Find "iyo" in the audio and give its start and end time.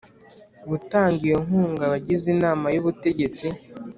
1.27-1.37